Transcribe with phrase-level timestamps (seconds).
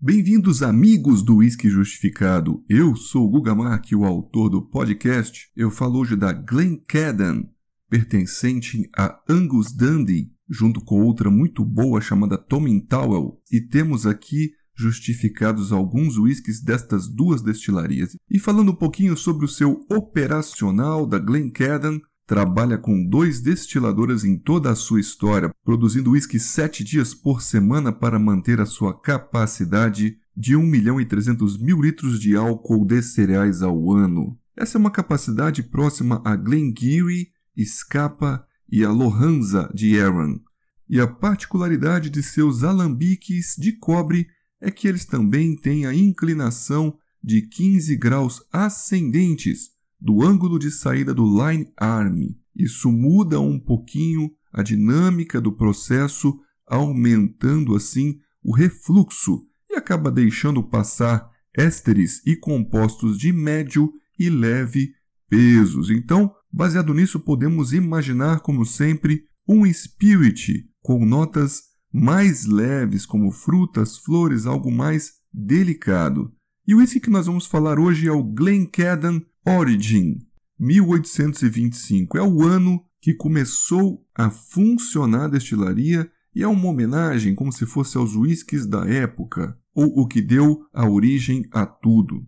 [0.00, 2.64] Bem-vindos, amigos do Whisky Justificado.
[2.68, 5.50] Eu sou o Guga Mark, o autor do podcast.
[5.56, 7.50] Eu falo hoje da Glencairn,
[7.90, 13.42] pertencente a Angus Dundee, junto com outra muito boa chamada Tomin Towel.
[13.50, 18.16] E temos aqui justificados alguns whiskies destas duas destilarias.
[18.30, 24.36] E falando um pouquinho sobre o seu operacional da Glencairn, trabalha com dois destiladoras em
[24.36, 30.18] toda a sua história, produzindo uísque sete dias por semana para manter a sua capacidade
[30.36, 34.38] de 1 milhão e 300 mil litros de álcool de cereais ao ano.
[34.54, 37.28] Essa é uma capacidade próxima a Glengarry,
[37.64, 40.38] Scapa e a Lohanza de Aaron.
[40.86, 44.26] E a particularidade de seus alambiques de cobre
[44.60, 51.12] é que eles também têm a inclinação de 15 graus ascendentes, do ângulo de saída
[51.12, 52.20] do line arm.
[52.54, 60.62] Isso muda um pouquinho a dinâmica do processo, aumentando assim o refluxo e acaba deixando
[60.62, 64.92] passar ésteres e compostos de médio e leve
[65.28, 65.90] pesos.
[65.90, 73.96] Então, baseado nisso, podemos imaginar, como sempre, um spirit com notas mais leves, como frutas,
[73.98, 76.32] flores, algo mais delicado.
[76.66, 80.18] E o whisky que nós vamos falar hoje é o Glencairn Origin,
[80.60, 82.18] 1825.
[82.18, 87.64] É o ano que começou a funcionar a destilaria e é uma homenagem como se
[87.64, 92.26] fosse aos whiskies da época, ou o que deu a origem a tudo.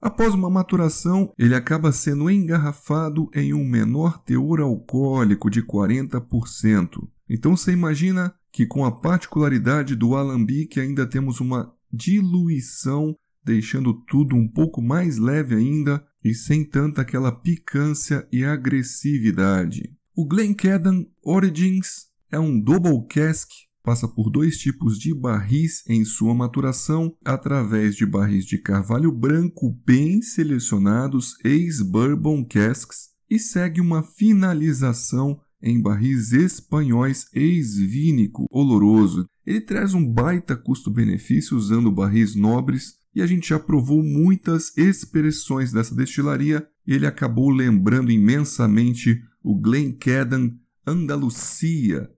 [0.00, 7.08] Após uma maturação, ele acaba sendo engarrafado em um menor teor alcoólico de 40%.
[7.28, 14.36] Então você imagina que com a particularidade do alambique ainda temos uma diluição deixando tudo
[14.36, 19.94] um pouco mais leve ainda e sem tanta aquela picância e agressividade.
[20.14, 23.48] O Glencairn Origins é um double cask,
[23.82, 29.70] passa por dois tipos de barris em sua maturação, através de barris de carvalho branco
[29.86, 39.26] bem selecionados, ex-bourbon casks, e segue uma finalização em barris espanhóis ex-vínico oloroso.
[39.46, 45.72] Ele traz um baita custo-benefício usando barris nobres e a gente já provou muitas expressões
[45.72, 52.10] dessa destilaria ele acabou lembrando imensamente o Glencairn Andalucia,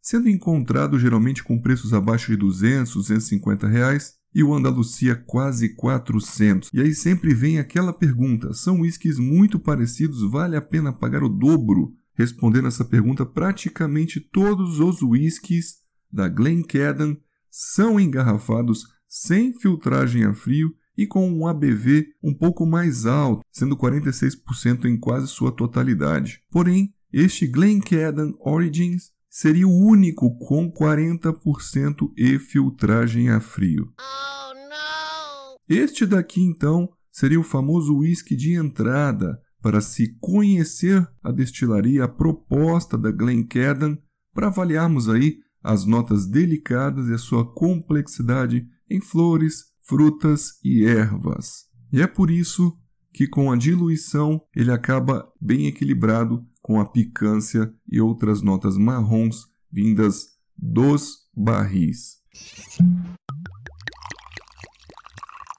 [0.00, 6.70] sendo encontrado geralmente com preços abaixo de 200, 250 reais e o Andalucia quase 400.
[6.72, 11.28] E aí sempre vem aquela pergunta: são whiskies muito parecidos, vale a pena pagar o
[11.28, 11.92] dobro?
[12.14, 15.76] Respondendo essa pergunta, praticamente todos os whiskies
[16.10, 17.18] da Glencairn
[17.50, 23.76] são engarrafados sem filtragem a frio e com um ABV um pouco mais alto, sendo
[23.76, 26.40] 46% em quase sua totalidade.
[26.50, 33.92] Porém, este Glencairn Origins seria o único com 40% e filtragem a frio.
[34.00, 42.04] Oh, este daqui então seria o famoso whisky de entrada para se conhecer a destilaria,
[42.04, 43.98] a proposta da Glencairn,
[44.32, 51.66] para avaliarmos aí as notas delicadas e a sua complexidade em flores, frutas e ervas.
[51.92, 52.76] E é por isso
[53.12, 59.46] que com a diluição ele acaba bem equilibrado com a picância e outras notas marrons
[59.70, 62.18] vindas dos barris.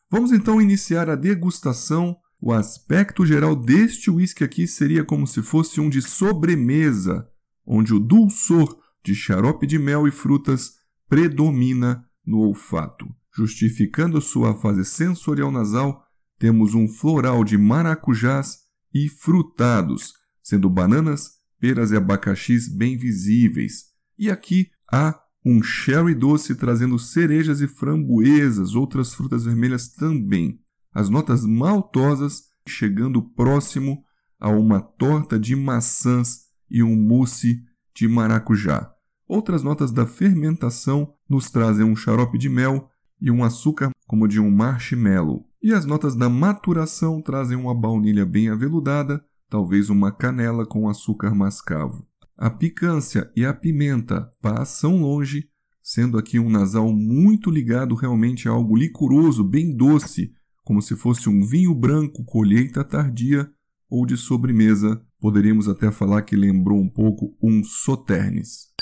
[0.09, 2.17] Vamos então iniciar a degustação.
[2.39, 7.27] O aspecto geral deste whisky aqui seria como se fosse um de sobremesa,
[7.65, 10.73] onde o dulçor de xarope de mel e frutas
[11.07, 13.07] predomina no olfato.
[13.35, 16.05] Justificando sua fase sensorial nasal,
[16.37, 18.59] temos um floral de maracujás
[18.93, 23.85] e frutados, sendo bananas, peras e abacaxis bem visíveis.
[24.19, 30.59] E aqui há um sherry doce trazendo cerejas e framboesas, outras frutas vermelhas também.
[30.93, 34.03] As notas maltosas chegando próximo
[34.39, 37.63] a uma torta de maçãs e um mousse
[37.95, 38.91] de maracujá.
[39.27, 42.89] Outras notas da fermentação nos trazem um xarope de mel
[43.19, 45.47] e um açúcar como de um marshmallow.
[45.61, 51.33] E as notas da maturação trazem uma baunilha bem aveludada, talvez uma canela com açúcar
[51.33, 52.05] mascavo.
[52.37, 55.47] A picância e a pimenta passam longe,
[55.81, 60.33] sendo aqui um nasal muito ligado realmente a algo licoroso, bem doce,
[60.63, 63.49] como se fosse um vinho branco colheita tardia
[63.89, 65.01] ou de sobremesa.
[65.19, 68.73] Poderíamos até falar que lembrou um pouco um Sauternes.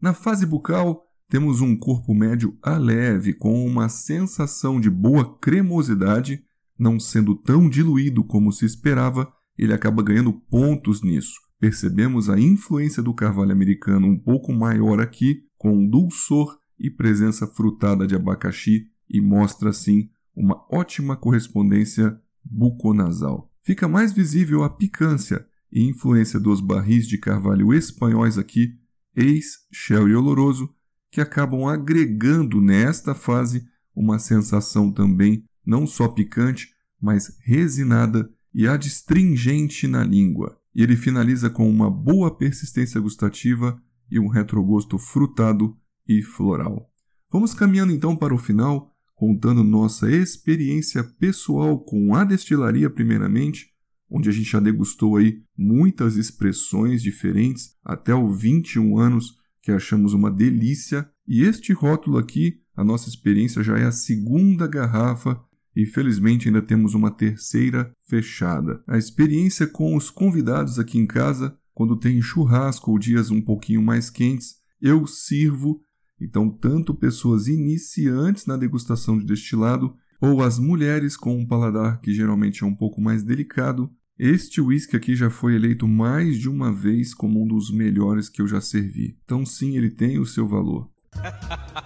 [0.00, 6.44] Na fase bucal, temos um corpo médio a leve, com uma sensação de boa cremosidade,
[6.78, 11.34] não sendo tão diluído como se esperava, ele acaba ganhando pontos nisso.
[11.58, 18.06] Percebemos a influência do carvalho americano um pouco maior aqui, com dulçor e presença frutada
[18.06, 23.50] de abacaxi e mostra assim uma ótima correspondência buconasal.
[23.62, 28.74] Fica mais visível a picância e influência dos barris de carvalho espanhóis aqui,
[29.16, 30.68] ex-sherry oloroso,
[31.14, 33.64] que acabam agregando nesta fase
[33.94, 36.70] uma sensação também não só picante,
[37.00, 40.58] mas resinada e adstringente na língua.
[40.74, 43.80] E ele finaliza com uma boa persistência gustativa
[44.10, 46.90] e um retrogosto frutado e floral.
[47.30, 53.68] Vamos caminhando então para o final, contando nossa experiência pessoal com a destilaria primeiramente,
[54.10, 60.12] onde a gente já degustou aí muitas expressões diferentes até os 21 anos que achamos
[60.12, 61.08] uma delícia.
[61.26, 65.40] E este rótulo aqui, a nossa experiência já é a segunda garrafa
[65.74, 68.84] e felizmente ainda temos uma terceira fechada.
[68.86, 73.82] A experiência com os convidados aqui em casa, quando tem churrasco ou dias um pouquinho
[73.82, 75.80] mais quentes, eu sirvo.
[76.20, 82.12] Então, tanto pessoas iniciantes na degustação de destilado ou as mulheres com um paladar que
[82.12, 86.72] geralmente é um pouco mais delicado, este whisky aqui já foi eleito mais de uma
[86.72, 89.18] vez como um dos melhores que eu já servi.
[89.24, 90.88] Então sim, ele tem o seu valor.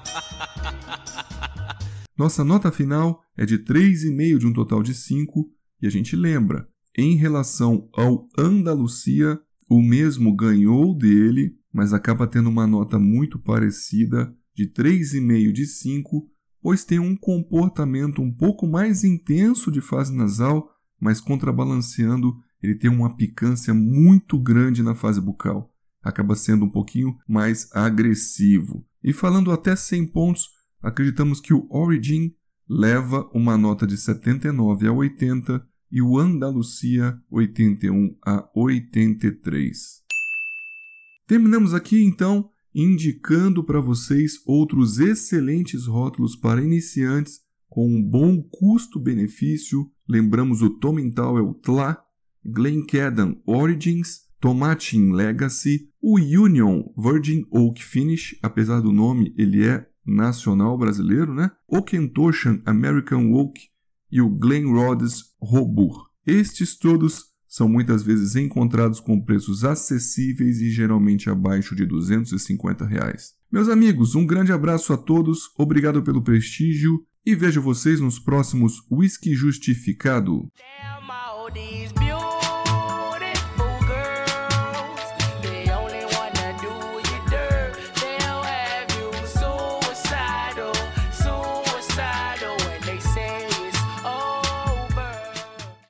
[2.19, 5.49] Nossa nota final é de 3,5 de um total de 5,
[5.81, 9.41] e a gente lembra, em relação ao Andalucia,
[9.71, 16.29] o mesmo ganhou dele, mas acaba tendo uma nota muito parecida, de 3,5 de 5,
[16.61, 20.69] pois tem um comportamento um pouco mais intenso de fase nasal
[21.01, 25.73] mas contrabalanceando, ele tem uma picância muito grande na fase bucal.
[26.03, 28.85] Acaba sendo um pouquinho mais agressivo.
[29.03, 30.49] E falando até 100 pontos,
[30.83, 32.35] acreditamos que o Origin
[32.69, 40.03] leva uma nota de 79 a 80 e o Andalucia 81 a 83.
[41.27, 49.91] Terminamos aqui então indicando para vocês outros excelentes rótulos para iniciantes com um bom custo-benefício
[50.09, 51.99] lembramos o Tomintower Tla,
[52.45, 60.79] Glencairn Origins, Tomatin Legacy, o Union Virgin Oak Finish, apesar do nome, ele é nacional
[60.79, 61.51] brasileiro, né?
[61.69, 63.61] O Kentoshan American Oak
[64.11, 66.09] e o Glen Rhodes Robur.
[66.27, 73.33] Estes todos são muitas vezes encontrados com preços acessíveis e geralmente abaixo de 250 reais.
[73.51, 78.83] Meus amigos, um grande abraço a todos, obrigado pelo prestígio e vejo vocês nos próximos
[78.91, 80.51] Whisky Justificado.